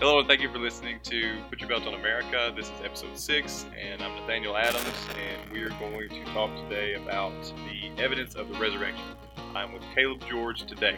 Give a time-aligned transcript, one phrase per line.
[0.00, 2.50] Hello, and thank you for listening to Put Your Belt on America.
[2.56, 6.94] This is episode six, and I'm Nathaniel Adams, and we are going to talk today
[6.94, 7.34] about
[7.68, 9.04] the evidence of the resurrection.
[9.54, 10.96] I'm with Caleb George today.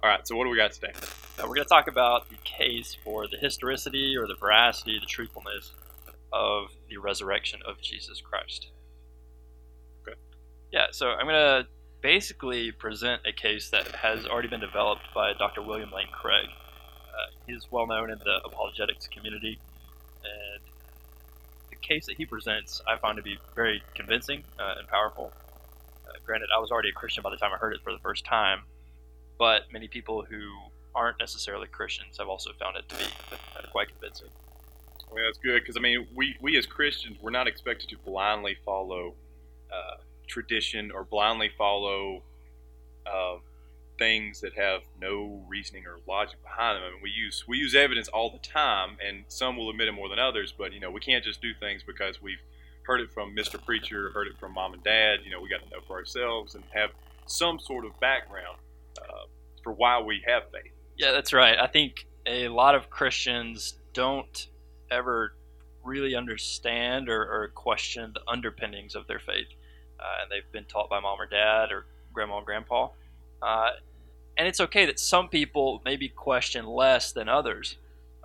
[0.00, 0.92] All right, so what do we got today?
[0.94, 5.06] Uh, we're going to talk about the case for the historicity or the veracity, the
[5.06, 5.72] truthfulness
[6.32, 8.70] of the resurrection of Jesus Christ.
[10.02, 10.16] Okay.
[10.70, 11.66] Yeah, so I'm going to
[12.00, 15.62] basically present a case that has already been developed by Dr.
[15.62, 16.46] William Lane Craig.
[17.18, 19.58] Uh, he's well known in the apologetics community,
[20.22, 20.60] and
[21.70, 25.32] the case that he presents I found to be very convincing uh, and powerful.
[26.06, 27.98] Uh, granted, I was already a Christian by the time I heard it for the
[27.98, 28.62] first time,
[29.38, 30.50] but many people who
[30.94, 34.28] aren't necessarily Christians have also found it to be uh, quite convincing.
[35.10, 38.56] Well, that's good because I mean, we we as Christians we're not expected to blindly
[38.64, 39.14] follow
[39.72, 42.22] uh, tradition or blindly follow
[43.06, 43.36] uh,
[43.98, 46.84] things that have no reasoning or logic behind them.
[46.84, 49.92] I mean, we use we use evidence all the time, and some will admit it
[49.92, 50.54] more than others.
[50.56, 52.40] But you know, we can't just do things because we've
[52.82, 53.62] heard it from Mr.
[53.62, 55.20] Preacher, heard it from Mom and Dad.
[55.24, 56.90] You know, we got to know for ourselves and have
[57.26, 58.56] some sort of background
[58.98, 59.26] uh,
[59.62, 60.72] for why we have faith.
[60.96, 61.58] Yeah, that's right.
[61.58, 64.48] I think a lot of Christians don't
[64.90, 65.34] ever
[65.84, 69.48] really understand or, or question the underpinnings of their faith.
[69.98, 72.88] Uh, and they've been taught by mom or dad or grandma and grandpa.
[73.42, 73.70] Uh,
[74.38, 77.76] and it's okay that some people maybe question less than others,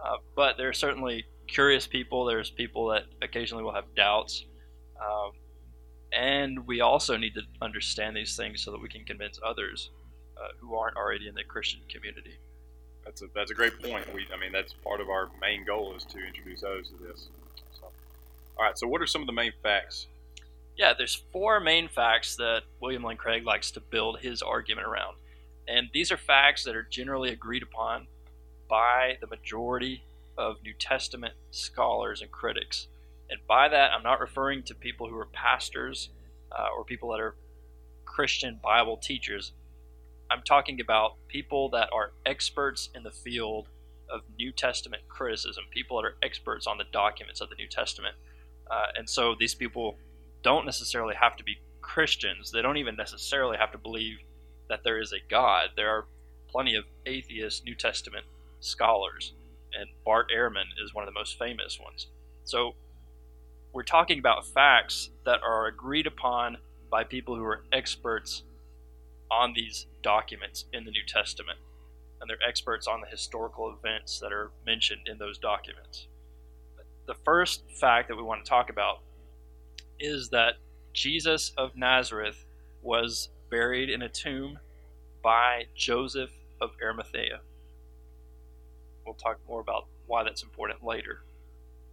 [0.03, 2.25] uh, but there are certainly curious people.
[2.25, 4.45] There's people that occasionally will have doubts.
[5.01, 5.31] Um,
[6.13, 9.89] and we also need to understand these things so that we can convince others
[10.37, 12.37] uh, who aren't already in the Christian community.
[13.03, 14.13] That's a that's a great point.
[14.13, 17.27] We I mean that's part of our main goal is to introduce others to this.
[17.79, 17.87] So,
[18.57, 18.77] all right.
[18.77, 20.07] So what are some of the main facts?
[20.77, 25.17] Yeah, there's four main facts that William Lane Craig likes to build his argument around,
[25.67, 28.07] and these are facts that are generally agreed upon
[28.69, 30.03] by the majority
[30.37, 32.87] of New Testament scholars and critics.
[33.29, 36.09] And by that, I'm not referring to people who are pastors
[36.51, 37.35] uh, or people that are
[38.05, 39.53] Christian Bible teachers.
[40.29, 43.67] I'm talking about people that are experts in the field
[44.09, 48.15] of New Testament criticism, people that are experts on the documents of the New Testament.
[48.69, 49.97] Uh, and so these people
[50.43, 52.51] don't necessarily have to be Christians.
[52.51, 54.17] They don't even necessarily have to believe
[54.69, 55.69] that there is a God.
[55.75, 56.05] There are
[56.49, 58.25] plenty of atheist New Testament
[58.59, 59.33] scholars,
[59.73, 62.07] and Bart Ehrman is one of the most famous ones.
[62.43, 62.75] So
[63.73, 66.57] we're talking about facts that are agreed upon
[66.91, 68.43] by people who are experts
[69.31, 71.57] on these documents in the New Testament,
[72.21, 76.07] and they're experts on the historical events that are mentioned in those documents.
[77.07, 78.99] The first fact that we want to talk about
[79.99, 80.53] is that
[80.93, 82.45] Jesus of Nazareth
[82.81, 84.57] was buried in a tomb
[85.21, 87.41] by Joseph of Arimathea.
[89.05, 91.19] We'll talk more about why that's important later.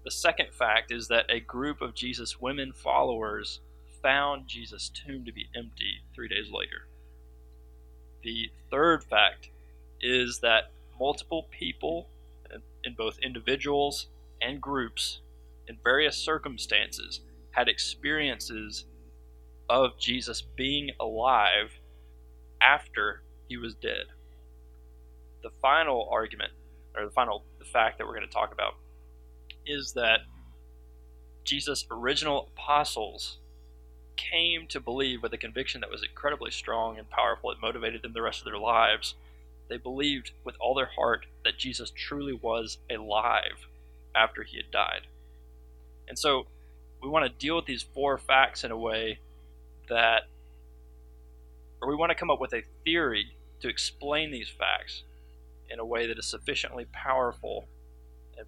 [0.02, 3.60] The second fact is that a group of Jesus' women followers
[4.02, 6.86] found Jesus' tomb to be empty three days later.
[8.22, 9.50] The third fact
[10.00, 12.06] is that multiple people,
[12.82, 14.06] in both individuals
[14.40, 15.20] and groups,
[15.68, 18.86] in various circumstances, had experiences
[19.70, 21.70] of Jesus being alive
[22.60, 24.06] after he was dead.
[25.42, 26.50] The final argument,
[26.94, 28.74] or the final fact that we're going to talk about,
[29.64, 30.22] is that
[31.44, 33.38] Jesus' original apostles
[34.16, 37.50] came to believe with a conviction that was incredibly strong and powerful.
[37.52, 39.14] It motivated them the rest of their lives.
[39.68, 43.68] They believed with all their heart that Jesus truly was alive
[44.16, 45.02] after he had died.
[46.08, 46.46] And so
[47.00, 49.20] we want to deal with these four facts in a way
[49.90, 50.22] that,
[51.82, 55.04] or we want to come up with a theory to explain these facts
[55.68, 57.68] in a way that is sufficiently powerful
[58.36, 58.46] and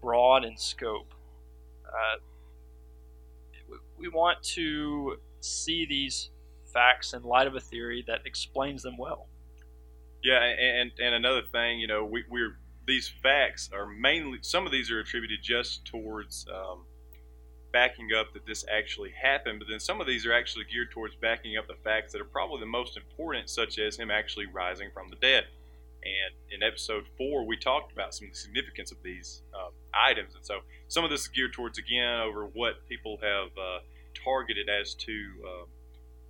[0.00, 1.14] broad in scope.
[1.86, 2.18] Uh,
[3.98, 6.30] we want to see these
[6.72, 9.28] facts in light of a theory that explains them well.
[10.22, 14.72] Yeah, and and another thing, you know, we, we're these facts are mainly some of
[14.72, 16.84] these are attributed just towards um,
[17.72, 21.14] backing up that this actually happened, but then some of these are actually geared towards
[21.14, 24.90] backing up the facts that are probably the most important, such as him actually rising
[24.92, 25.44] from the dead.
[26.02, 30.34] And in episode four, we talked about some of the significance of these uh, items.
[30.34, 33.80] And so some of this is geared towards, again, over what people have uh,
[34.24, 35.64] targeted as to uh,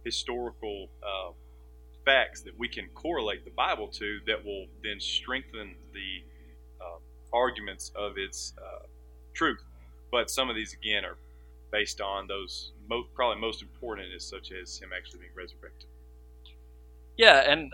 [0.04, 1.30] historical uh,
[2.04, 6.22] facts that we can correlate the Bible to that will then strengthen the
[7.32, 8.86] arguments of its uh,
[9.34, 9.62] truth.
[10.10, 11.16] But some of these, again, are
[11.70, 12.72] based on those
[13.14, 15.88] probably most important is such as him actually being resurrected.
[17.16, 17.72] Yeah, and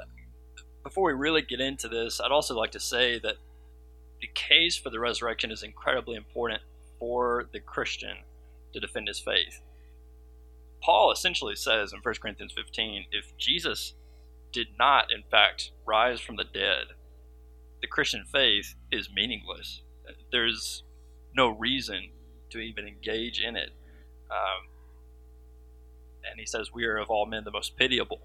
[0.82, 3.36] before we really get into this, I'd also like to say that
[4.20, 6.62] the case for the resurrection is incredibly important
[6.98, 8.18] for the Christian
[8.72, 9.60] to defend his faith.
[10.82, 13.94] Paul essentially says in 1 Corinthians 15 if Jesus
[14.52, 16.86] did not, in fact, rise from the dead,
[17.80, 19.82] the Christian faith is meaningless.
[20.30, 20.82] There's
[21.34, 22.10] no reason
[22.50, 23.70] to even engage in it.
[24.30, 24.68] Um,
[26.28, 28.20] and he says, We are of all men the most pitiable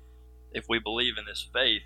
[0.51, 1.83] if we believe in this faith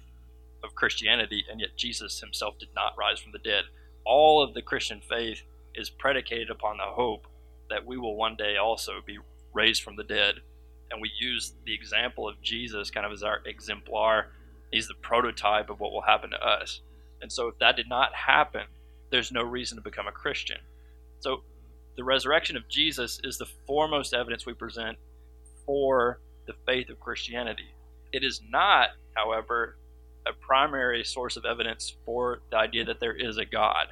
[0.63, 3.65] of Christianity, and yet Jesus himself did not rise from the dead.
[4.05, 5.43] All of the Christian faith
[5.75, 7.27] is predicated upon the hope
[7.69, 9.19] that we will one day also be
[9.53, 10.35] raised from the dead.
[10.91, 14.27] And we use the example of Jesus kind of as our exemplar.
[14.71, 16.81] He's the prototype of what will happen to us.
[17.21, 18.65] And so, if that did not happen,
[19.09, 20.57] there's no reason to become a Christian.
[21.19, 21.43] So,
[21.95, 24.97] the resurrection of Jesus is the foremost evidence we present
[25.65, 27.69] for the faith of Christianity.
[28.11, 29.77] It is not, however,
[30.27, 33.87] a primary source of evidence for the idea that there is a God.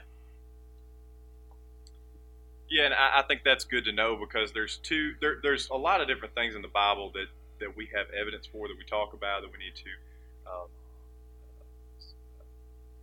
[2.70, 5.76] Yeah, and I, I think that's good to know because there's two there, there's a
[5.76, 7.28] lot of different things in the Bible that
[7.60, 10.68] that we have evidence for that we talk about that we need to um,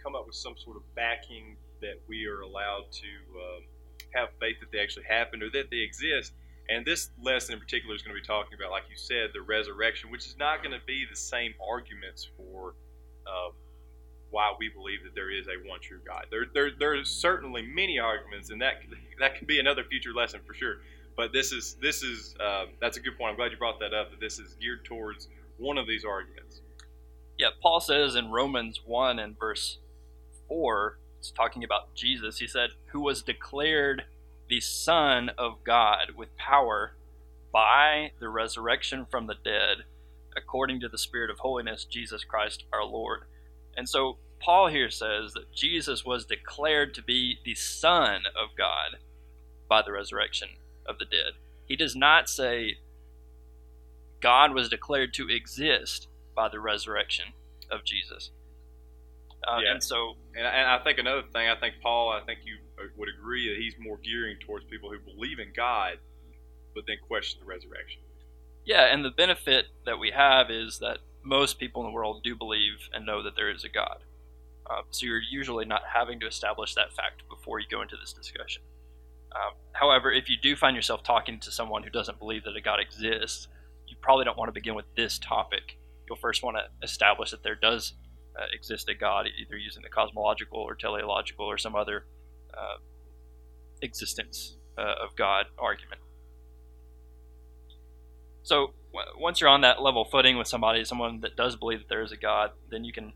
[0.03, 3.07] come up with some sort of backing that we are allowed to
[3.39, 3.63] um,
[4.15, 6.33] have faith that they actually happened or that they exist.
[6.69, 9.41] And this lesson in particular is going to be talking about, like you said, the
[9.41, 12.75] resurrection, which is not going to be the same arguments for
[13.27, 13.51] uh,
[14.31, 16.27] why we believe that there is a one true God.
[16.31, 18.75] There, there, there's certainly many arguments, and that
[19.19, 20.77] that can be another future lesson for sure.
[21.17, 23.31] But this is this is uh, that's a good point.
[23.31, 24.11] I'm glad you brought that up.
[24.11, 25.29] That this is geared towards
[25.59, 26.61] one of these arguments.
[27.37, 29.79] Yeah, Paul says in Romans one and verse
[30.47, 32.39] four, talking about Jesus.
[32.39, 34.07] He said, "Who was declared
[34.49, 36.95] the Son of God with power
[37.53, 39.85] by the resurrection from the dead,
[40.37, 43.27] according to the Spirit of holiness, Jesus Christ our Lord."
[43.77, 48.99] And so Paul here says that Jesus was declared to be the Son of God
[49.69, 50.57] by the resurrection
[50.87, 51.35] of the dead.
[51.67, 52.79] He does not say
[54.21, 57.35] God was declared to exist by the resurrection
[57.71, 58.31] of Jesus.
[59.47, 59.73] Uh, yeah.
[59.73, 62.57] And so, and I, and I, think another thing, I think Paul, I think you
[62.97, 65.99] would agree that he's more gearing towards people who believe in God,
[66.75, 68.03] but then question the resurrection.
[68.65, 72.37] Yeah, and the benefit that we have is that most people in the world do
[72.37, 73.99] believe and know that there is a God.
[74.69, 78.13] Uh, so you're usually not having to establish that fact before you go into this
[78.13, 78.63] discussion.
[79.35, 82.61] Um, however, if you do find yourself talking to someone who doesn't believe that a
[82.61, 83.49] God exists,
[83.87, 85.79] you probably don't want to begin with this topic.
[86.09, 87.95] You'll first want to establish that there does
[88.39, 92.05] uh, exist a God, either using the cosmological or teleological or some other
[92.55, 92.77] uh,
[93.83, 96.01] existence uh, of God argument.
[98.43, 98.73] So
[99.19, 102.13] once you're on that level footing with somebody, someone that does believe that there is
[102.13, 103.13] a God, then you can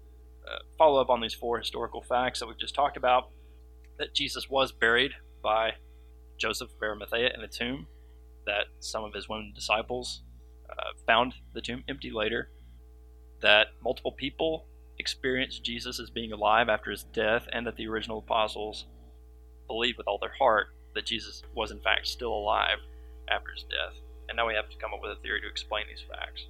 [0.47, 3.31] uh, follow up on these four historical facts that we've just talked about.
[3.99, 5.13] That Jesus was buried
[5.43, 5.73] by
[6.37, 7.87] Joseph of Arimathea in a tomb.
[8.47, 10.23] That some of his women disciples
[10.69, 12.51] uh, found the tomb empty later.
[13.41, 14.67] That multiple people
[14.99, 18.87] experienced Jesus as being alive after his death, and that the original apostles
[19.67, 22.79] believed with all their heart that Jesus was in fact still alive
[23.29, 24.01] after his death.
[24.29, 26.47] And now we have to come up with a theory to explain these facts.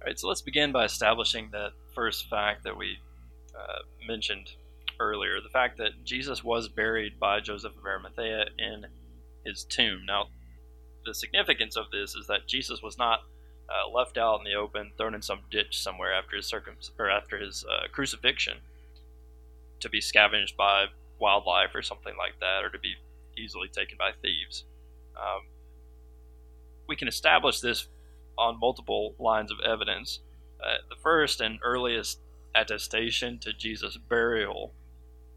[0.00, 2.98] Alright, so let's begin by establishing that first fact that we
[3.54, 4.52] uh, mentioned
[5.00, 8.86] earlier the fact that Jesus was buried by Joseph of Arimathea in
[9.44, 10.02] his tomb.
[10.06, 10.26] Now,
[11.04, 13.20] the significance of this is that Jesus was not
[13.68, 17.10] uh, left out in the open, thrown in some ditch somewhere after his circum or
[17.10, 18.58] after his uh, crucifixion
[19.80, 20.86] to be scavenged by
[21.20, 22.94] wildlife or something like that, or to be
[23.36, 24.64] easily taken by thieves.
[25.16, 25.42] Um,
[26.88, 27.88] we can establish this
[28.36, 30.20] on multiple lines of evidence.
[30.62, 32.20] Uh, the first and earliest
[32.54, 34.72] attestation to Jesus' burial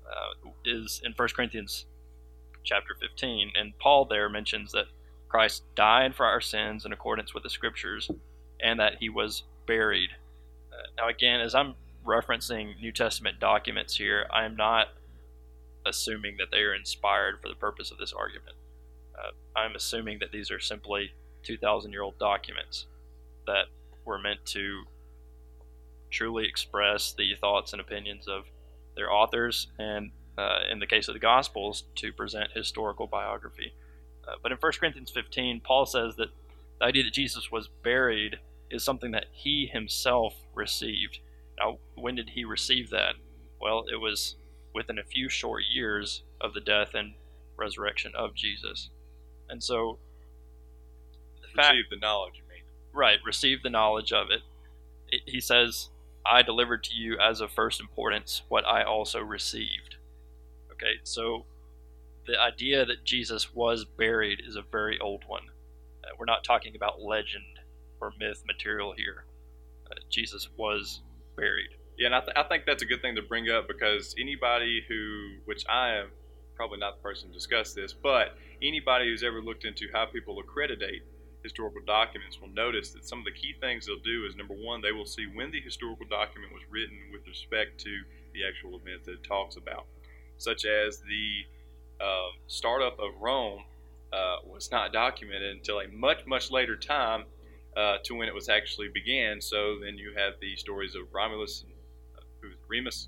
[0.07, 1.85] uh, is in 1 Corinthians
[2.63, 4.85] chapter 15, and Paul there mentions that
[5.31, 8.11] Christ died for our sins in accordance with the Scriptures,
[8.59, 10.09] and that he was buried.
[10.73, 14.89] Uh, now, again, as I'm referencing New Testament documents here, I am not
[15.85, 18.57] assuming that they are inspired for the purpose of this argument.
[19.17, 21.11] Uh, I'm assuming that these are simply
[21.43, 22.87] 2,000 year old documents
[23.47, 23.67] that
[24.03, 24.83] were meant to
[26.09, 28.43] truly express the thoughts and opinions of
[28.97, 33.71] their authors, and uh, in the case of the Gospels, to present historical biography.
[34.27, 36.29] Uh, but in 1 Corinthians 15, Paul says that
[36.79, 41.19] the idea that Jesus was buried is something that he himself received.
[41.57, 43.15] Now, when did he receive that?
[43.59, 44.35] Well, it was
[44.73, 47.13] within a few short years of the death and
[47.57, 48.89] resurrection of Jesus.
[49.49, 49.99] And so,
[51.41, 52.63] the fact, the knowledge, you mean?
[52.93, 54.41] Right, receive the knowledge of it.
[55.09, 55.21] it.
[55.25, 55.89] He says,
[56.25, 59.97] I delivered to you as of first importance what I also received.
[60.71, 61.45] Okay, so
[62.27, 65.43] the idea that Jesus was buried is a very old one.
[66.03, 67.43] Uh, we're not talking about legend
[67.99, 69.25] or myth material here.
[69.89, 71.01] Uh, Jesus was
[71.35, 71.69] buried.
[71.97, 74.83] Yeah, and I, th- I think that's a good thing to bring up because anybody
[74.87, 76.07] who, which I am
[76.55, 80.39] probably not the person to discuss this, but anybody who's ever looked into how people
[80.39, 81.03] accreditate
[81.43, 84.81] historical documents will notice that some of the key things they'll do is number one,
[84.81, 88.01] they will see when the historical document was written with respect to
[88.33, 89.85] the actual event that it talks about,
[90.37, 91.43] such as the
[92.01, 93.63] uh, startup of Rome
[94.13, 97.25] uh, was not documented until a much, much later time
[97.77, 99.39] uh, to when it was actually began.
[99.41, 101.73] So then you have the stories of Romulus and
[102.17, 103.07] uh, who's Remus.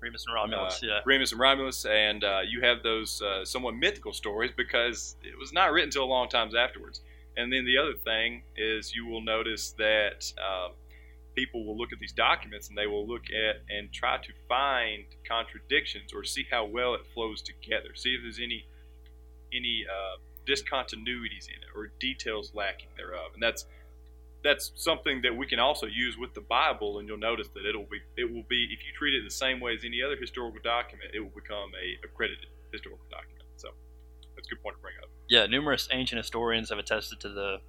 [0.00, 1.00] Remus and Romulus, Uh, yeah.
[1.06, 5.52] Remus and Romulus, and uh, you have those uh, somewhat mythical stories because it was
[5.52, 7.00] not written until a long times afterwards.
[7.36, 10.72] And then the other thing is you will notice that um,
[11.34, 15.04] people will look at these documents and they will look at and try to find
[15.26, 17.94] contradictions or see how well it flows together.
[17.94, 18.66] See if there's any
[19.52, 23.32] any uh, discontinuities in it or details lacking thereof.
[23.34, 23.66] And that's
[24.42, 27.88] that's something that we can also use with the Bible, and you'll notice that it'll
[27.90, 30.60] be it will be if you treat it the same way as any other historical
[30.62, 33.48] document, it will become a accredited historical document.
[33.56, 33.68] So
[34.36, 35.08] that's a good point to bring up.
[35.28, 37.60] Yeah, numerous ancient historians have attested to the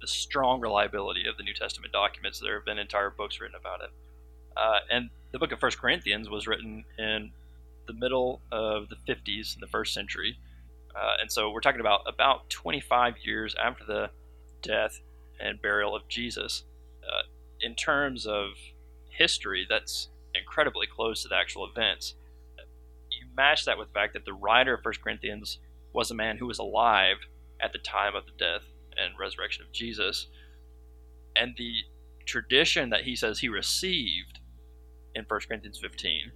[0.00, 2.40] the strong reliability of the New Testament documents.
[2.40, 3.90] There have been entire books written about it.
[4.56, 7.30] Uh, and the book of First Corinthians was written in
[7.86, 10.38] the middle of the 50s in the first century.
[10.94, 14.10] Uh, and so we're talking about about 25 years after the
[14.62, 15.00] death
[15.38, 16.64] and burial of Jesus.
[17.04, 17.22] Uh,
[17.60, 18.52] in terms of
[19.10, 22.14] history, that's incredibly close to the actual events.
[23.10, 25.58] You match that with the fact that the writer of First Corinthians
[25.92, 27.16] was a man who was alive
[27.60, 28.62] at the time of the death
[28.96, 30.28] and resurrection of Jesus.
[31.34, 31.72] And the
[32.24, 34.40] tradition that he says he received
[35.14, 36.32] in 1 Corinthians 15,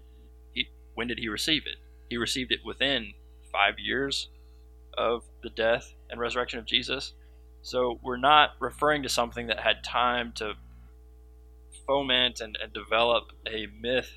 [0.53, 1.77] he, when did he receive it?
[2.09, 3.13] He received it within
[3.53, 4.29] five years
[4.97, 7.15] of the death and resurrection of Jesus.
[7.63, 10.55] So we're not referring to something that had time to
[11.87, 14.11] foment and, and develop a myth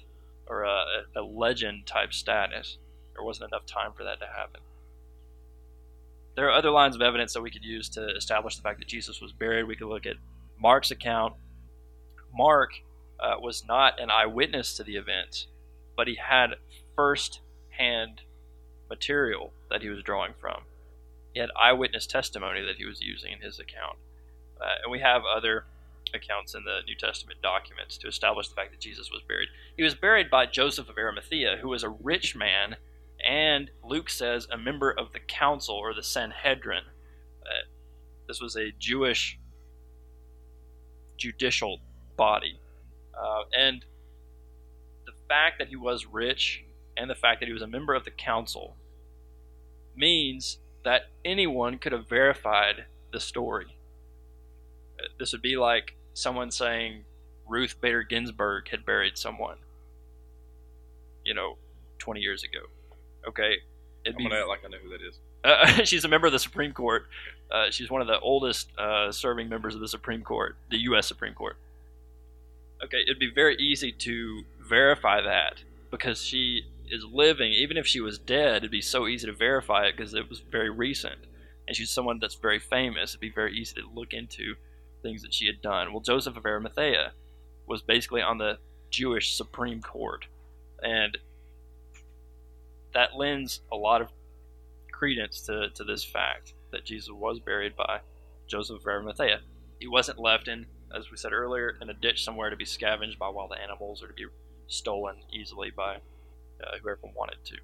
[0.47, 0.83] or a,
[1.15, 2.77] a legend type status.
[3.13, 4.61] There wasn't enough time for that to happen.
[6.35, 8.87] There are other lines of evidence that we could use to establish the fact that
[8.87, 9.67] Jesus was buried.
[9.67, 10.15] We could look at
[10.59, 11.33] Mark's account.
[12.33, 12.71] Mark
[13.19, 15.47] uh, was not an eyewitness to the event,
[15.95, 16.55] but he had
[16.95, 18.21] first hand
[18.89, 20.61] material that he was drawing from.
[21.33, 23.97] He had eyewitness testimony that he was using in his account.
[24.59, 25.65] Uh, and we have other
[26.13, 29.49] accounts in the New Testament documents to establish the fact that Jesus was buried.
[29.75, 32.75] He was buried by Joseph of Arimathea, who was a rich man
[33.27, 36.83] and Luke says a member of the council or the Sanhedrin.
[37.41, 37.67] Uh,
[38.27, 39.39] this was a Jewish
[41.17, 41.79] judicial
[42.17, 42.59] body.
[43.17, 43.85] Uh, and
[45.05, 46.63] the fact that he was rich
[46.97, 48.75] and the fact that he was a member of the council
[49.95, 53.77] means that anyone could have verified the story.
[54.99, 57.03] Uh, this would be like someone saying
[57.47, 59.57] Ruth Bader Ginsburg had buried someone,
[61.23, 61.57] you know,
[61.99, 62.67] 20 years ago.
[63.27, 63.57] Okay,
[64.05, 65.19] it'd be, I'm gonna like I know who that is.
[65.45, 67.05] Uh, she's a member of the Supreme Court.
[67.51, 71.05] Uh, she's one of the oldest uh, serving members of the Supreme Court, the U.S.
[71.05, 71.57] Supreme Court.
[72.81, 75.61] Okay, it'd be very easy to verify that
[75.91, 77.51] because she is living.
[77.51, 80.39] Even if she was dead, it'd be so easy to verify it because it was
[80.39, 81.19] very recent,
[81.67, 83.11] and she's someone that's very famous.
[83.11, 84.55] It'd be very easy to look into
[85.01, 85.91] things that she had done.
[85.91, 87.11] Well, Joseph of Arimathea
[87.67, 90.25] was basically on the Jewish Supreme Court,
[90.81, 91.17] and
[92.93, 94.09] that lends a lot of
[94.91, 97.99] credence to, to this fact that Jesus was buried by
[98.47, 99.41] Joseph of Arimathea.
[99.79, 103.19] He wasn't left in, as we said earlier, in a ditch somewhere to be scavenged
[103.19, 104.25] by wild animals or to be
[104.67, 107.55] stolen easily by uh, whoever wanted to.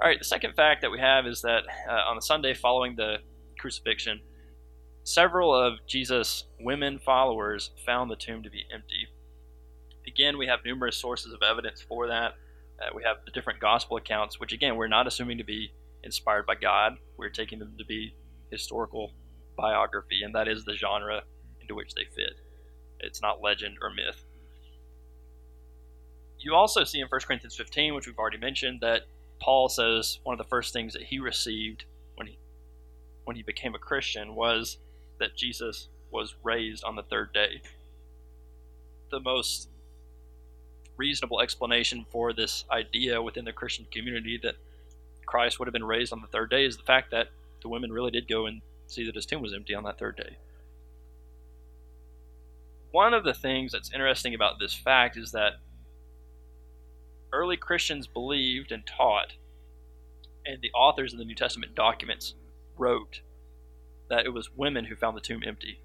[0.00, 2.96] All right, the second fact that we have is that uh, on the Sunday following
[2.96, 3.18] the
[3.56, 4.20] crucifixion,
[5.04, 9.06] several of Jesus' women followers found the tomb to be empty.
[10.06, 12.34] Again, we have numerous sources of evidence for that.
[12.80, 16.46] Uh, we have the different gospel accounts, which again, we're not assuming to be inspired
[16.46, 16.96] by God.
[17.16, 18.14] We're taking them to be
[18.50, 19.12] historical
[19.56, 21.22] biography, and that is the genre
[21.60, 22.34] into which they fit.
[23.00, 24.24] It's not legend or myth.
[26.38, 29.02] You also see in 1 Corinthians 15, which we've already mentioned, that
[29.40, 31.84] Paul says one of the first things that he received
[32.16, 32.38] when he
[33.24, 34.78] when he became a Christian was
[35.20, 37.62] that Jesus was raised on the third day.
[39.10, 39.68] The most
[41.02, 44.54] reasonable explanation for this idea within the Christian community that
[45.26, 47.26] Christ would have been raised on the third day is the fact that
[47.60, 50.16] the women really did go and see that his tomb was empty on that third
[50.16, 50.36] day.
[52.92, 55.54] One of the things that's interesting about this fact is that
[57.32, 59.32] early Christians believed and taught,
[60.46, 62.34] and the authors of the New Testament documents
[62.78, 63.22] wrote
[64.08, 65.80] that it was women who found the tomb empty.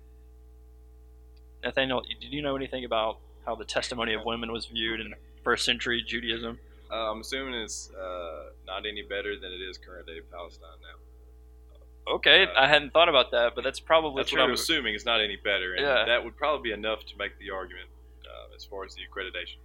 [1.64, 3.18] Nathaniel, did you know anything about
[3.48, 5.14] how the testimony of women was viewed in
[5.44, 6.60] first century Judaism?
[6.92, 12.14] Uh, I'm assuming it's uh, not any better than it is current day Palestine now.
[12.16, 14.42] Okay, Uh, I hadn't thought about that, but that's probably That's true.
[14.42, 14.94] what I'm assuming.
[14.96, 16.06] It's not any better, and Yeah.
[16.06, 17.90] that would probably be enough to make the argument
[18.26, 19.58] uh, as far as the accreditation.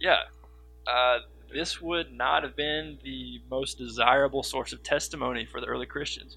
[0.00, 0.22] Yeah.
[0.86, 1.20] Uh,
[1.52, 6.36] this would not have been the most desirable source of testimony for the early Christians.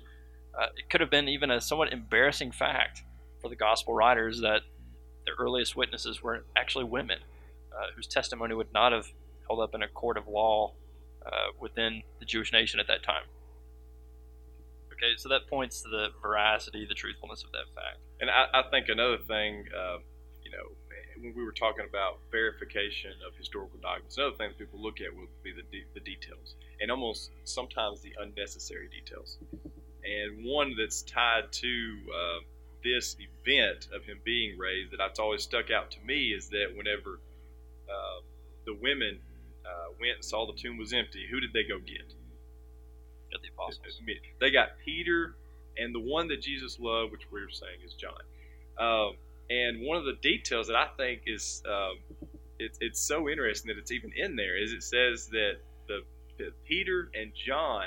[0.59, 3.01] Uh, it could have been even a somewhat embarrassing fact
[3.41, 4.61] for the gospel writers that
[5.25, 7.19] their earliest witnesses were actually women,
[7.71, 9.07] uh, whose testimony would not have
[9.47, 10.73] held up in a court of law
[11.25, 13.23] uh, within the Jewish nation at that time.
[14.93, 17.97] Okay, so that points to the veracity, the truthfulness of that fact.
[18.19, 19.97] And I, I think another thing, uh,
[20.43, 20.75] you know,
[21.19, 25.15] when we were talking about verification of historical documents, another thing that people look at
[25.15, 29.37] would be the, de- the details, and almost sometimes the unnecessary details.
[30.03, 32.39] And one that's tied to uh,
[32.83, 36.73] this event of him being raised that that's always stuck out to me is that
[36.75, 37.19] whenever
[37.89, 38.21] uh,
[38.65, 39.19] the women
[39.65, 42.13] uh, went and saw the tomb was empty, who did they go get?
[43.33, 44.01] At the apostles.
[44.39, 45.35] They got Peter
[45.77, 48.19] and the one that Jesus loved, which we were saying is John.
[48.77, 49.15] Um,
[49.49, 51.97] and one of the details that I think is um,
[52.59, 55.57] it, it's so interesting that it's even in there is it says that
[55.87, 56.01] the
[56.37, 57.85] that Peter and John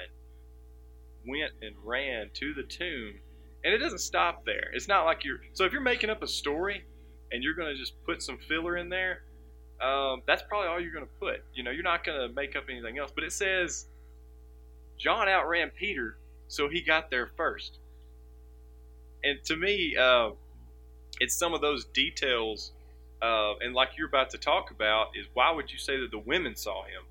[1.26, 3.14] went and ran to the tomb,
[3.64, 4.70] and it doesn't stop there.
[4.74, 6.84] It's not like you're so if you're making up a story
[7.32, 9.22] and you're going to just put some filler in there,
[9.80, 11.42] um, that's probably all you're going to put.
[11.54, 13.10] You know, you're not going to make up anything else.
[13.14, 13.86] But it says
[14.98, 16.16] John outran Peter,
[16.48, 17.78] so he got there first.
[19.24, 20.30] And to me, uh,
[21.18, 22.72] it's some of those details,
[23.22, 26.18] uh, and like you're about to talk about, is why would you say that the
[26.18, 27.04] women saw him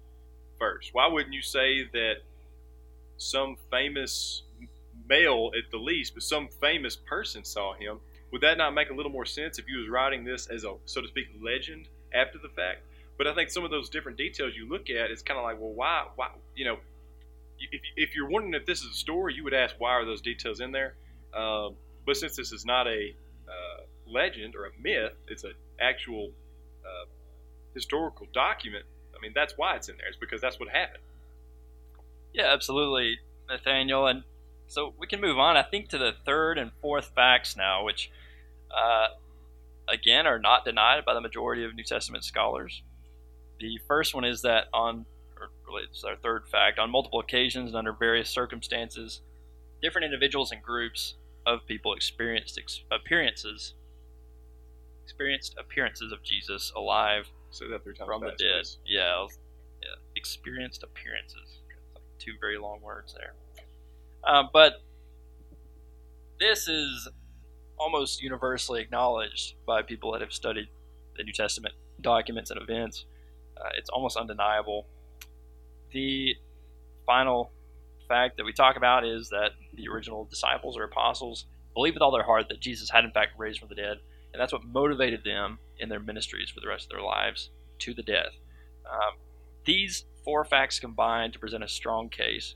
[0.60, 0.91] first?
[0.93, 2.17] Why wouldn't you say that
[3.17, 4.42] some famous
[5.08, 8.00] male, at the least, but some famous person saw him?
[8.32, 10.74] Would that not make a little more sense if you was writing this as a,
[10.86, 12.82] so to speak, legend after the fact?
[13.18, 15.60] But I think some of those different details you look at, it's kind of like,
[15.60, 16.78] well, why, why, you know,
[17.60, 20.22] if, if you're wondering if this is a story, you would ask why are those
[20.22, 20.96] details in there.
[21.34, 23.13] Um, but since this is not a
[23.48, 26.32] uh, legend or a myth, it's an actual
[26.84, 27.06] uh,
[27.74, 28.86] historical document.
[29.16, 30.08] I mean, that's why it's in there.
[30.08, 31.04] It's because that's what happened.
[32.34, 34.08] Yeah, absolutely, Nathaniel.
[34.08, 34.24] And
[34.73, 38.09] so we can move on, I think, to the third and fourth facts now, which,
[38.75, 39.09] uh,
[39.88, 42.81] again, are not denied by the majority of New Testament scholars.
[43.59, 45.05] The first one is that on,
[45.39, 49.21] or really, it's our third fact, on multiple occasions and under various circumstances,
[49.83, 53.75] different individuals and groups of people experienced ex- appearances,
[55.03, 58.65] experienced appearances of Jesus alive Say that three times from the dead.
[58.88, 59.38] Yeah, was-
[59.83, 61.59] yeah, experienced appearances.
[61.93, 63.36] Like two very long words there.
[64.27, 64.73] Um, but
[66.39, 67.09] this is
[67.77, 70.67] almost universally acknowledged by people that have studied
[71.17, 73.05] the New Testament documents and events.
[73.57, 74.88] Uh, it's almost undeniable.
[75.91, 76.36] The
[77.05, 77.51] final
[78.07, 82.12] fact that we talk about is that the original disciples or apostles believed with all
[82.12, 83.97] their heart that Jesus had in fact raised from the dead,
[84.31, 87.93] and that's what motivated them in their ministries for the rest of their lives to
[87.93, 88.31] the death.
[88.89, 89.17] Um,
[89.65, 92.55] these four facts combine to present a strong case.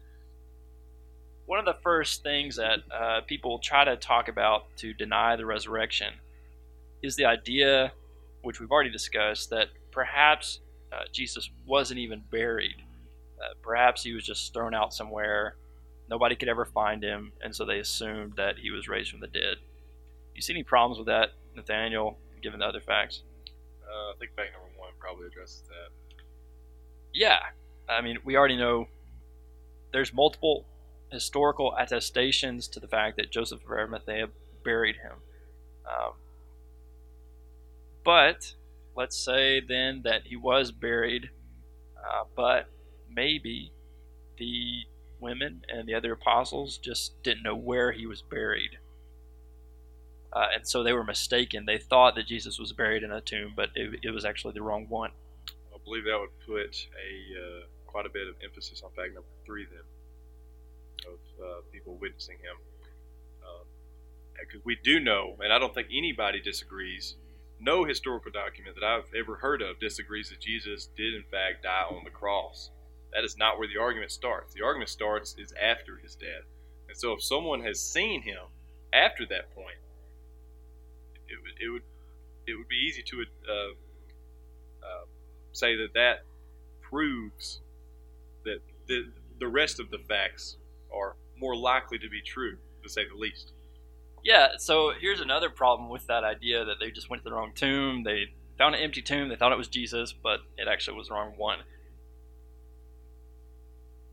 [1.48, 5.46] One of the first things that uh, people try to talk about to deny the
[5.46, 6.14] resurrection
[7.02, 7.94] is the idea,
[8.42, 10.60] which we've already discussed, that perhaps
[10.92, 12.76] uh, Jesus wasn't even buried.
[13.42, 15.56] Uh, perhaps he was just thrown out somewhere.
[16.10, 19.28] Nobody could ever find him, and so they assumed that he was raised from the
[19.28, 19.56] dead.
[20.36, 23.24] You see any problems with that, Nathaniel, given the other facts?
[23.82, 26.26] Uh, I think fact number one probably addresses that.
[27.14, 27.40] Yeah,
[27.88, 28.88] I mean, we already know
[29.94, 30.66] there's multiple
[31.12, 34.28] historical attestations to the fact that Joseph of Arimathea
[34.64, 35.14] buried him.
[35.88, 36.14] Um,
[38.04, 38.54] but
[38.96, 41.30] let's say then that he was buried,
[41.98, 42.68] uh, but
[43.10, 43.72] maybe
[44.38, 44.84] the
[45.20, 48.78] women and the other apostles just didn't know where he was buried.
[50.34, 51.66] Uh, and so they were mistaken.
[51.66, 54.62] They thought that Jesus was buried in a tomb, but it, it was actually the
[54.62, 55.12] wrong one.
[55.74, 59.30] I believe that would put a uh, quite a bit of emphasis on fact number
[59.46, 59.84] three then
[61.42, 62.58] uh, people witnessing him.
[64.40, 67.16] Because we do know, and I don't think anybody disagrees,
[67.60, 71.84] no historical document that I've ever heard of disagrees that Jesus did in fact die
[71.90, 72.70] on the cross.
[73.14, 74.54] That is not where the argument starts.
[74.54, 76.46] The argument starts is after his death.
[76.88, 78.44] And so if someone has seen him
[78.94, 79.78] after that point,
[81.28, 81.84] it would it would
[82.46, 83.54] it would be easy to uh,
[84.84, 85.06] uh,
[85.52, 86.24] say that that
[86.82, 87.60] proves
[88.46, 90.58] that the, the rest of the facts
[90.94, 93.52] are more likely to be true, to say the least.
[94.24, 97.54] Yeah, so here's another problem with that idea that they just went to the wrong
[97.56, 98.04] tomb.
[98.04, 98.26] They
[98.58, 101.34] found an empty tomb, they thought it was Jesus, but it actually was the wrong
[101.38, 101.60] one.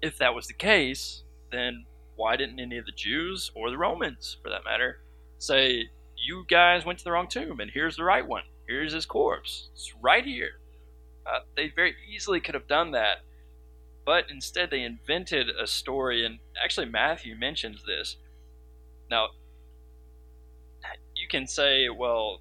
[0.03, 4.37] If that was the case, then why didn't any of the Jews, or the Romans
[4.43, 5.01] for that matter,
[5.39, 8.45] say, You guys went to the wrong tomb, and here's the right one?
[8.69, 9.71] Here's his corpse.
[9.73, 10.61] It's right here.
[11.27, 13.19] Uh, they very easily could have done that,
[14.05, 18.17] but instead they invented a story, and actually Matthew mentions this.
[19.11, 19.29] Now,
[21.15, 22.41] you can say, well,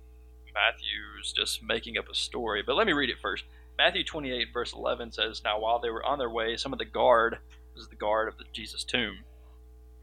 [0.53, 3.45] Matthew's just making up a story, but let me read it first.
[3.77, 6.85] Matthew 28, verse 11 says, Now while they were on their way, some of the
[6.85, 7.39] guard,
[7.73, 9.19] this is the guard of the Jesus tomb,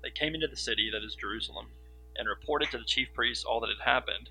[0.03, 1.67] they came into the city, that is Jerusalem,
[2.17, 4.31] and reported to the chief priests all that had happened.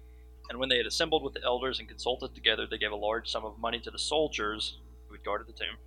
[0.49, 3.29] And when they had assembled with the elders and consulted together, they gave a large
[3.29, 5.77] sum of money to the soldiers who had guarded the tomb,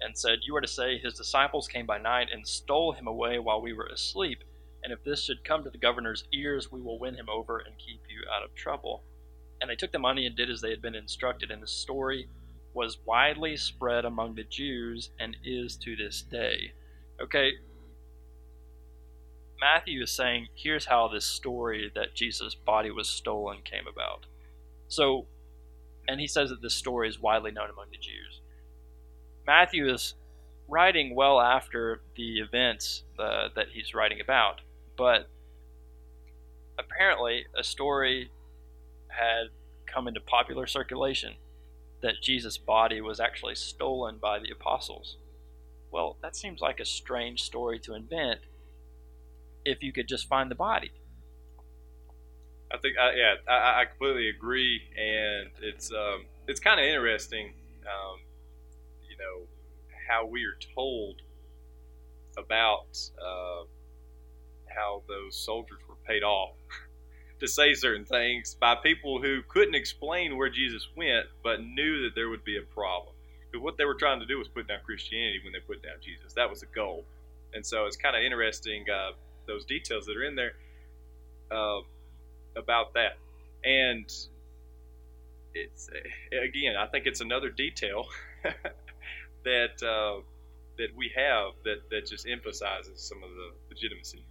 [0.00, 3.38] and said, You are to say, His disciples came by night and stole him away
[3.38, 4.44] while we were asleep.
[4.82, 7.78] And if this should come to the governor's ears, we will win him over and
[7.78, 9.02] keep you out of trouble.
[9.60, 11.50] And they took the money and did as they had been instructed.
[11.50, 12.28] And the story
[12.74, 16.72] was widely spread among the Jews and is to this day.
[17.22, 17.52] Okay,
[19.60, 24.26] Matthew is saying, here's how this story that Jesus' body was stolen came about.
[24.88, 25.26] So,
[26.06, 28.40] and he says that this story is widely known among the Jews.
[29.46, 30.14] Matthew is
[30.68, 34.60] writing well after the events uh, that he's writing about,
[34.96, 35.28] but
[36.78, 38.30] apparently a story
[39.08, 39.48] had
[39.86, 41.34] come into popular circulation
[42.02, 45.16] that Jesus' body was actually stolen by the apostles.
[45.90, 48.40] Well, that seems like a strange story to invent
[49.64, 50.90] if you could just find the body.
[52.72, 57.52] I think, uh, yeah, I, I, completely agree, and it's um, it's kind of interesting,
[57.82, 58.18] um,
[59.14, 59.46] you know,
[60.08, 61.22] how we are told
[62.36, 63.64] about uh,
[64.74, 66.56] how those soldiers were paid off
[67.40, 72.14] to say certain things by people who couldn't explain where Jesus went, but knew that
[72.14, 73.14] there would be a problem.
[73.50, 75.96] Because what they were trying to do was put down Christianity when they put down
[76.02, 76.32] Jesus.
[76.32, 77.04] That was the goal.
[77.52, 79.12] And so it's kind of interesting uh,
[79.46, 80.54] those details that are in there
[81.52, 81.80] uh,
[82.56, 83.16] about that.
[83.64, 84.12] And
[85.54, 85.88] it's
[86.32, 88.06] again, I think it's another detail
[89.44, 90.20] that uh,
[90.78, 94.24] that we have that that just emphasizes some of the legitimacy.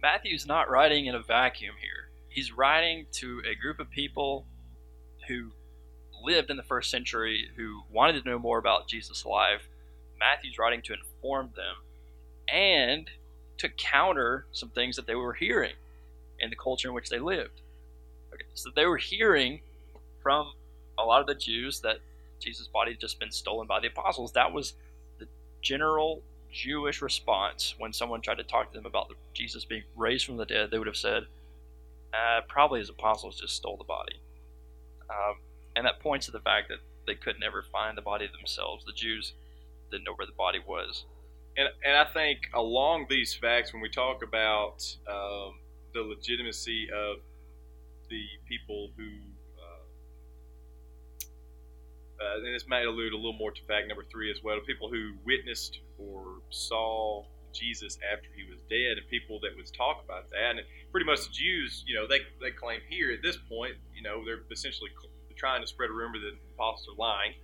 [0.00, 2.10] Matthew's not writing in a vacuum here.
[2.28, 4.46] He's writing to a group of people
[5.28, 5.52] who
[6.22, 9.68] lived in the first century who wanted to know more about Jesus' life.
[10.18, 11.76] Matthew's writing to inform them
[12.52, 13.08] and
[13.58, 15.74] to counter some things that they were hearing
[16.38, 17.62] in the culture in which they lived.
[18.32, 19.60] Okay, so they were hearing
[20.22, 20.52] from
[20.98, 21.98] a lot of the Jews that
[22.40, 24.32] Jesus' body had just been stolen by the apostles.
[24.32, 24.74] That was
[25.18, 25.26] the
[25.62, 30.36] general Jewish response when someone tried to talk to them about Jesus being raised from
[30.36, 30.70] the dead.
[30.70, 31.24] They would have said,
[32.12, 34.20] uh, probably his apostles just stole the body.
[35.10, 35.36] Um,
[35.76, 38.84] and that points to the fact that they could never find the body themselves.
[38.84, 39.34] The Jews
[39.90, 41.04] didn't know where the body was
[41.56, 45.54] and and I think along these facts, when we talk about um,
[45.92, 47.18] the legitimacy of
[48.10, 49.08] the people who,
[52.20, 54.88] uh, and this might allude a little more to fact number three as well, people
[54.90, 60.30] who witnessed or saw Jesus after he was dead, and people that would talk about
[60.30, 63.74] that, and pretty much the Jews, you know, they they claim here at this point,
[63.94, 64.90] you know, they're essentially
[65.36, 67.34] trying to spread a rumor that the apostles are lying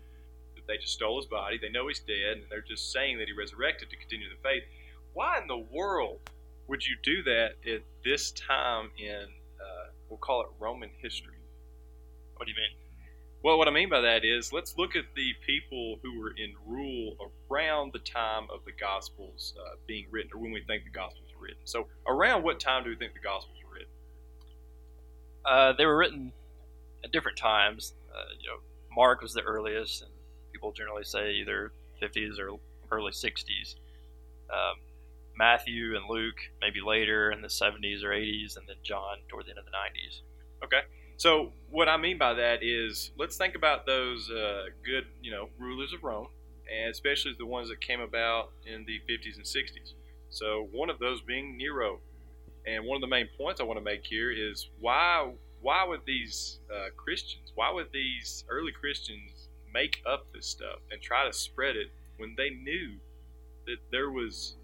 [0.61, 1.59] that they just stole his body.
[1.61, 4.63] They know he's dead, and they're just saying that he resurrected to continue the faith.
[5.13, 6.21] Why in the world
[6.69, 11.35] would you do that at this time in, uh, we'll call it Roman history?
[12.37, 12.90] What do you mean?
[13.43, 16.53] Well, what I mean by that is let's look at the people who were in
[16.67, 17.17] rule
[17.51, 21.29] around the time of the Gospels uh, being written, or when we think the Gospels
[21.35, 21.63] were written.
[21.65, 23.93] So, around what time do we think the Gospels were written?
[25.47, 26.33] Uh, they were written
[27.03, 27.95] at different times.
[28.15, 28.59] Uh, you know,
[28.95, 30.11] Mark was the earliest, and
[30.53, 31.73] people generally say either
[32.03, 32.59] 50s or
[32.91, 33.77] early 60s.
[34.51, 34.81] Um,
[35.35, 39.51] Matthew and Luke maybe later in the 70s or 80s, and then John toward the
[39.51, 40.21] end of the 90s.
[40.63, 40.83] Okay.
[41.21, 45.51] So what I mean by that is, let's think about those uh, good, you know,
[45.59, 46.29] rulers of Rome,
[46.75, 49.93] and especially the ones that came about in the 50s and 60s.
[50.31, 51.99] So one of those being Nero,
[52.67, 55.31] and one of the main points I want to make here is why
[55.61, 61.03] why would these uh, Christians, why would these early Christians make up this stuff and
[61.03, 62.95] try to spread it when they knew
[63.67, 64.55] that there was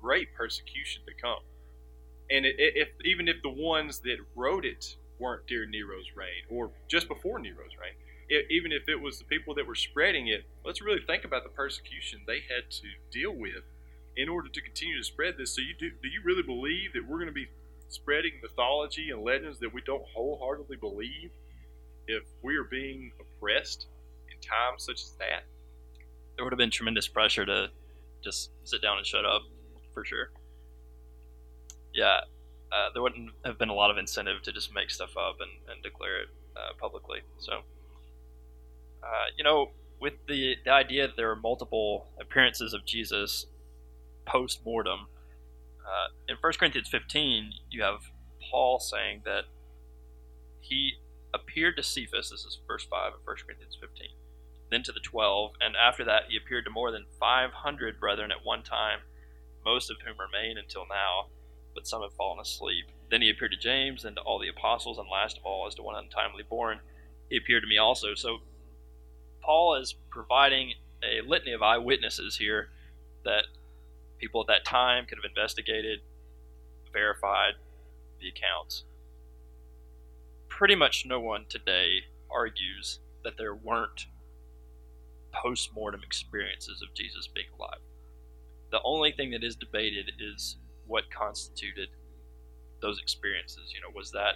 [0.00, 1.42] great persecution to come.
[2.30, 6.70] And it, if even if the ones that wrote it weren't during Nero's reign or
[6.88, 7.94] just before Nero's reign,
[8.28, 11.44] if, even if it was the people that were spreading it, let's really think about
[11.44, 13.64] the persecution they had to deal with
[14.16, 15.54] in order to continue to spread this.
[15.54, 17.48] So, you do do you really believe that we're going to be
[17.88, 21.30] spreading mythology and legends that we don't wholeheartedly believe
[22.08, 23.86] if we are being oppressed
[24.30, 25.44] in times such as that?
[26.36, 27.70] There would have been tremendous pressure to
[28.22, 29.42] just sit down and shut up,
[29.94, 30.30] for sure.
[31.94, 32.20] Yeah,
[32.72, 35.50] uh, there wouldn't have been a lot of incentive to just make stuff up and,
[35.70, 37.20] and declare it uh, publicly.
[37.38, 37.60] So,
[39.02, 43.46] uh, you know, with the, the idea that there are multiple appearances of Jesus
[44.26, 45.06] post mortem,
[45.86, 48.00] uh, in 1 Corinthians 15, you have
[48.50, 49.44] Paul saying that
[50.60, 50.94] he
[51.32, 54.08] appeared to Cephas, this is verse 5 of 1 Corinthians 15,
[54.70, 58.44] then to the 12, and after that he appeared to more than 500 brethren at
[58.44, 59.00] one time,
[59.64, 61.28] most of whom remain until now
[61.76, 62.86] but some have fallen asleep.
[63.10, 65.76] Then he appeared to James and to all the apostles, and last of all, as
[65.76, 66.80] to one untimely born,
[67.30, 68.14] he appeared to me also.
[68.16, 68.38] So
[69.42, 70.72] Paul is providing
[71.04, 72.70] a litany of eyewitnesses here
[73.24, 73.44] that
[74.18, 76.00] people at that time could have investigated,
[76.92, 77.54] verified
[78.20, 78.84] the accounts.
[80.48, 81.98] Pretty much no one today
[82.30, 84.06] argues that there weren't
[85.32, 87.80] post mortem experiences of Jesus being alive.
[88.70, 91.88] The only thing that is debated is what constituted
[92.80, 93.72] those experiences.
[93.74, 94.34] You know, was that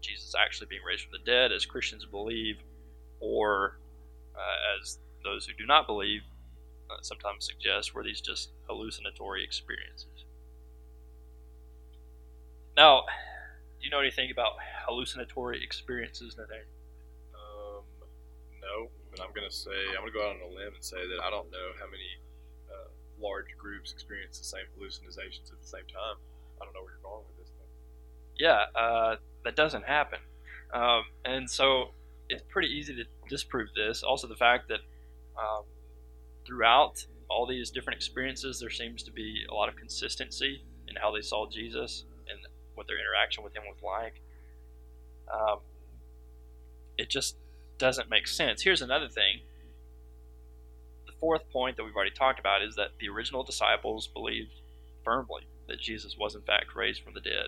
[0.00, 2.56] Jesus actually being raised from the dead, as Christians believe,
[3.20, 3.78] or
[4.34, 6.22] uh, as those who do not believe
[6.90, 10.24] uh, sometimes suggest, were these just hallucinatory experiences?
[12.76, 13.02] Now,
[13.78, 14.52] do you know anything about
[14.86, 16.64] hallucinatory experiences, Nathaniel?
[17.34, 17.84] Um,
[18.60, 21.20] no, but I'm gonna say I'm gonna go out on a limb and say that
[21.22, 22.08] I don't know how many
[23.20, 26.16] large groups experience the same hallucinations at the same time.
[26.60, 27.48] I don't know where you're going with this.
[27.48, 27.68] Thing.
[28.38, 30.18] Yeah, uh, that doesn't happen,
[30.72, 31.90] um, and so
[32.28, 34.02] it's pretty easy to disprove this.
[34.02, 34.80] Also, the fact that
[35.38, 35.64] um,
[36.46, 41.12] throughout all these different experiences, there seems to be a lot of consistency in how
[41.12, 42.38] they saw Jesus and
[42.74, 44.20] what their interaction with him was like.
[45.32, 45.58] Um,
[46.98, 47.36] it just
[47.78, 48.62] doesn't make sense.
[48.62, 49.40] Here's another thing
[51.20, 54.52] fourth point that we've already talked about is that the original disciples believed
[55.04, 57.46] firmly that Jesus was in fact raised from the dead.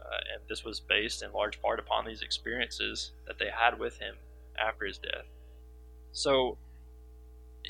[0.00, 3.98] Uh, and this was based in large part upon these experiences that they had with
[3.98, 4.14] him
[4.58, 5.24] after his death.
[6.12, 6.58] So,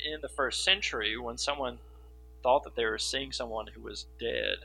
[0.05, 1.79] in the first century, when someone
[2.43, 4.57] thought that they were seeing someone who was dead,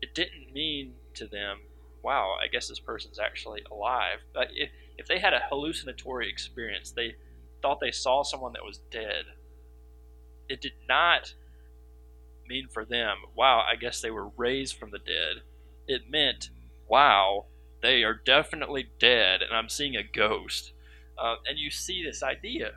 [0.00, 1.58] it didn't mean to them,
[2.02, 4.20] wow, I guess this person's actually alive.
[4.32, 7.16] But if, if they had a hallucinatory experience, they
[7.66, 9.24] thought they saw someone that was dead,
[10.48, 11.34] it did not
[12.48, 15.42] mean for them, wow, I guess they were raised from the dead.
[15.88, 16.50] It meant,
[16.88, 17.46] wow,
[17.82, 20.72] they are definitely dead, and I'm seeing a ghost.
[21.18, 22.74] Uh, and you see this idea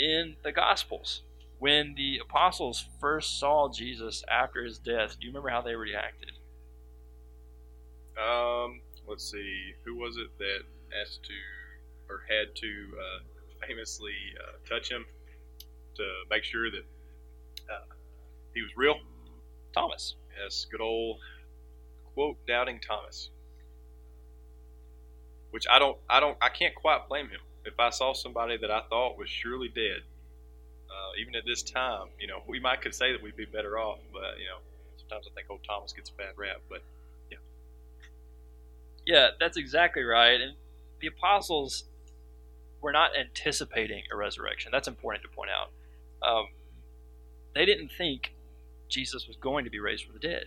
[0.00, 1.22] in the Gospels.
[1.60, 6.32] When the apostles first saw Jesus after his death, do you remember how they reacted?
[8.18, 10.62] Um, let's see, who was it that
[11.00, 12.66] asked to or had to
[12.98, 13.29] uh,
[13.66, 15.04] famously uh, touch him
[15.96, 16.84] to make sure that
[17.70, 17.94] uh,
[18.54, 18.96] he was real?
[19.72, 20.16] Thomas.
[20.42, 21.18] Yes, good old
[22.14, 23.30] quote doubting Thomas.
[25.50, 27.40] Which I don't, I don't, I can't quite blame him.
[27.64, 30.02] If I saw somebody that I thought was surely dead,
[30.88, 33.78] uh, even at this time, you know, we might could say that we'd be better
[33.78, 34.58] off, but you know,
[34.96, 36.60] sometimes I think old Thomas gets a bad rap.
[36.68, 36.82] But
[37.30, 37.38] yeah,
[39.06, 40.40] yeah, that's exactly right.
[40.40, 40.54] And
[41.00, 41.84] the apostles
[42.80, 44.70] we're not anticipating a resurrection.
[44.72, 45.70] That's important to point out.
[46.26, 46.46] Um,
[47.54, 48.32] they didn't think
[48.88, 50.44] Jesus was going to be raised from the dead.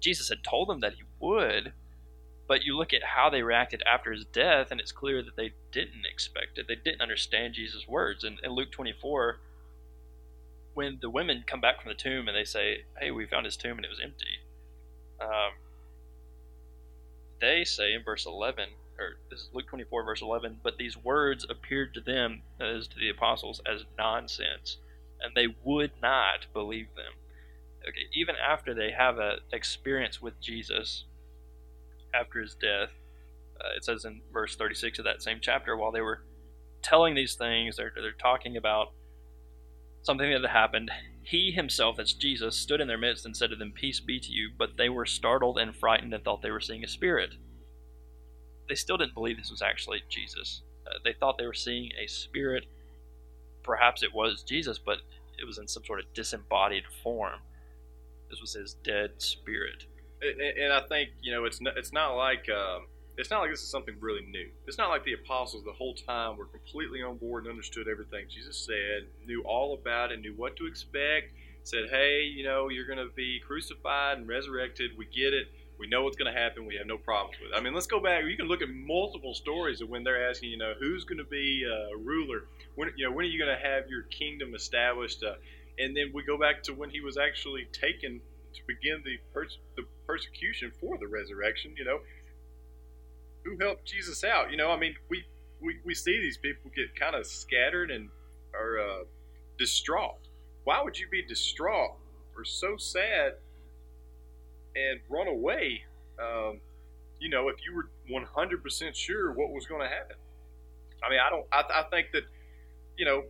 [0.00, 1.72] Jesus had told them that he would,
[2.48, 5.52] but you look at how they reacted after his death, and it's clear that they
[5.70, 6.66] didn't expect it.
[6.68, 8.24] They didn't understand Jesus' words.
[8.24, 9.38] And in Luke 24,
[10.74, 13.56] when the women come back from the tomb and they say, Hey, we found his
[13.56, 14.40] tomb and it was empty,
[15.20, 15.52] um,
[17.40, 21.46] they say in verse 11, or this is Luke 24, verse 11, but these words
[21.48, 24.78] appeared to them, as to the apostles, as nonsense,
[25.20, 27.14] and they would not believe them.
[27.88, 31.04] Okay, even after they have an experience with Jesus
[32.14, 32.90] after his death,
[33.60, 36.22] uh, it says in verse 36 of that same chapter, while they were
[36.82, 38.92] telling these things, they're, they're talking about
[40.02, 40.90] something that had happened.
[41.22, 44.30] He himself, that's Jesus, stood in their midst and said to them, Peace be to
[44.30, 44.50] you.
[44.56, 47.34] But they were startled and frightened and thought they were seeing a spirit
[48.68, 50.62] they still didn't believe this was actually Jesus.
[50.86, 52.66] Uh, they thought they were seeing a spirit.
[53.62, 54.98] Perhaps it was Jesus, but
[55.38, 57.40] it was in some sort of disembodied form.
[58.30, 59.86] This was his dead spirit.
[60.22, 62.86] And, I think you know it's not, it's not like um,
[63.18, 64.48] it's not like this is something really new.
[64.66, 68.26] It's not like the apostles the whole time were completely on board and understood everything
[68.30, 72.86] Jesus said, knew all about it, knew what to expect, said, hey, you know, you're
[72.86, 74.92] going to be crucified and resurrected.
[74.96, 75.48] We get it.
[75.78, 76.66] We know what's going to happen.
[76.66, 77.56] We have no problems with it.
[77.56, 78.24] I mean, let's go back.
[78.24, 81.24] You can look at multiple stories of when they're asking, you know, who's going to
[81.24, 82.44] be a ruler?
[82.76, 85.22] When, you know, when are you going to have your kingdom established?
[85.24, 85.34] Uh,
[85.78, 88.20] and then we go back to when he was actually taken
[88.54, 91.74] to begin the, pers- the persecution for the resurrection.
[91.76, 91.98] You know,
[93.44, 94.50] who helped Jesus out?
[94.50, 95.24] You know, I mean, we
[95.60, 98.08] we, we see these people get kind of scattered and
[98.54, 99.04] are uh,
[99.58, 100.18] distraught.
[100.64, 101.96] Why would you be distraught
[102.36, 103.34] or so sad
[104.76, 105.82] and run away?
[106.18, 106.60] Um,
[107.18, 110.16] you know, if you were 100% sure what was going to happen.
[111.04, 111.46] I mean, I don't.
[111.52, 112.24] I, I think that,
[112.96, 113.24] you know,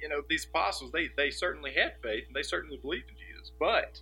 [0.00, 3.52] you know, these apostles they they certainly had faith and they certainly believed in Jesus,
[3.58, 4.00] but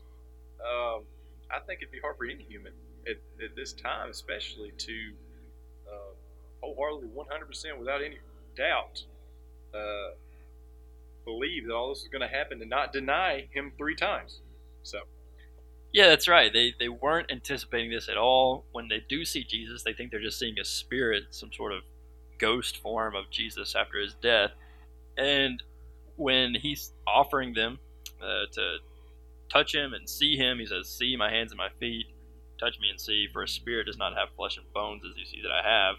[0.60, 1.02] um,
[1.50, 2.72] I think it'd be hard for any human
[3.06, 5.12] at, at this time, especially to
[5.86, 6.14] uh,
[6.62, 8.18] wholeheartedly, 100% without any
[8.56, 9.04] doubt,
[9.74, 10.14] uh,
[11.24, 14.40] believe that all this is going to happen and not deny him three times.
[14.82, 14.98] So.
[15.92, 16.52] Yeah, that's right.
[16.52, 18.64] They they weren't anticipating this at all.
[18.72, 21.82] When they do see Jesus, they think they're just seeing a spirit, some sort of
[22.38, 24.52] ghost form of Jesus after his death.
[25.16, 25.62] And
[26.16, 27.78] when he's offering them
[28.22, 28.76] uh, to
[29.50, 32.06] touch him and see him, he says, "See my hands and my feet."
[32.62, 35.24] touch me and see, for a spirit does not have flesh and bones as you
[35.24, 35.96] see that I have.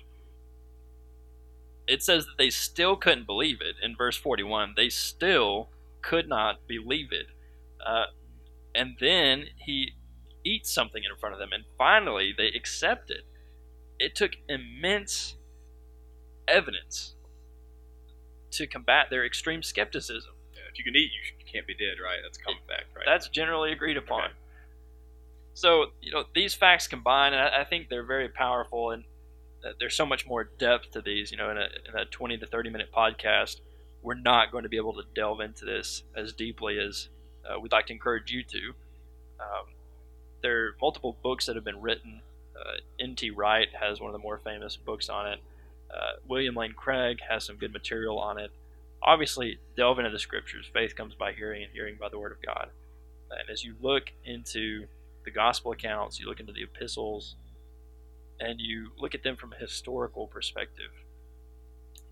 [1.88, 4.74] It says that they still couldn't believe it in verse 41.
[4.78, 5.68] They still
[6.02, 7.28] could not believe it.
[7.86, 8.06] Uh,
[8.76, 9.94] and then he
[10.44, 13.26] eats something in front of them, and finally they accept it.
[14.00, 15.38] It took immense
[16.48, 17.16] evidence
[18.52, 20.34] to combat their extreme skepticism.
[20.54, 22.20] Yeah, if you can eat, you can't be dead, right?
[22.24, 23.06] That's a common fact, right?
[23.06, 24.26] That's generally agreed upon.
[24.26, 24.34] Okay.
[25.54, 29.04] So you know these facts combined, and I, I think they're very powerful, and
[29.64, 31.32] uh, there's so much more depth to these.
[31.32, 33.62] You know, in a, in a 20 to 30 minute podcast,
[34.02, 37.10] we're not going to be able to delve into this as deeply as
[37.50, 38.74] uh, we'd like to encourage you to.
[39.40, 39.66] Um,
[40.42, 42.22] there are multiple books that have been written.
[42.56, 43.32] Uh, N.T.
[43.32, 45.40] Wright has one of the more famous books on it.
[45.94, 48.52] Uh, William Lane Craig has some good material on it.
[49.02, 50.66] Obviously, delve into the scriptures.
[50.72, 52.70] Faith comes by hearing, and hearing by the word of God.
[53.30, 54.88] And as you look into
[55.26, 57.36] the gospel accounts, you look into the epistles,
[58.40, 60.92] and you look at them from a historical perspective.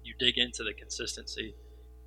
[0.03, 1.55] You dig into the consistency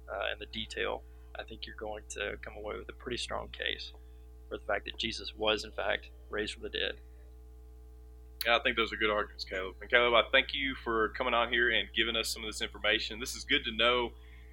[0.08, 1.02] uh, and the detail.
[1.38, 3.92] I think you're going to come away with a pretty strong case
[4.48, 6.94] for the fact that Jesus was, in fact, raised from the dead.
[8.48, 9.76] I think those are good arguments, Caleb.
[9.80, 12.60] And Caleb, I thank you for coming on here and giving us some of this
[12.60, 13.18] information.
[13.18, 14.12] This is good to know.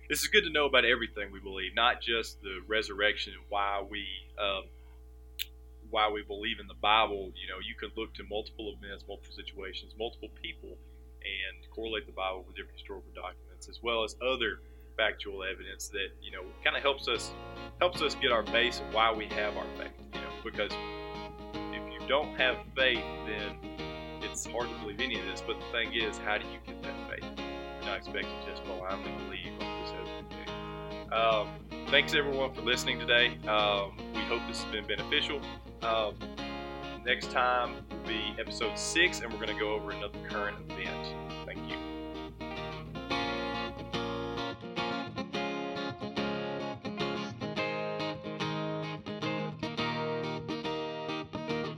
[0.10, 3.84] This is good to know about everything we believe, not just the resurrection and why
[3.88, 4.06] we
[4.40, 4.64] um,
[5.92, 9.36] why we believe in the Bible, you know, you can look to multiple events, multiple
[9.36, 10.70] situations, multiple people,
[11.20, 14.64] and correlate the Bible with different historical documents, as well as other
[14.98, 17.32] factual evidence that you know kind of helps us
[17.80, 19.92] helps us get our base of why we have our faith.
[20.14, 20.72] You know, because
[21.54, 23.58] if you don't have faith, then
[24.22, 25.42] it's hard to believe any of this.
[25.46, 27.26] But the thing is, how do you get that faith?
[27.38, 30.22] You're not expected to just blindly believe on this has
[31.12, 31.50] um,
[31.88, 33.38] thanks everyone for listening today.
[33.48, 35.42] Um, we hope this has been beneficial.
[35.82, 36.16] Um,
[37.06, 41.16] next time will be episode six, and we're going to go over another current event.